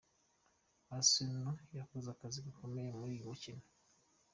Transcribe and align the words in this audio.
Arsenal 0.95 1.57
yakoze 1.79 2.07
akazi 2.11 2.37
gakomeye 2.45 2.89
muri 2.97 3.11
uyu 3.17 3.27
mukino. 3.31 3.63